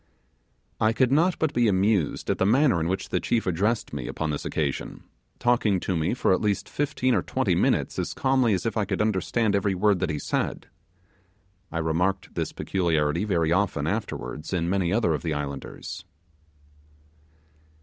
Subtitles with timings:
[0.79, 4.07] I could not but be amused at the manner in which the chief addressed me
[4.07, 5.03] upon this occasion,
[5.37, 8.85] talking to me for at least fifteen or twenty minutes as calmly as if I
[8.85, 10.65] could understand every word that he said.
[11.71, 16.03] I remarked this peculiarity very often afterwards in many other of the islanders.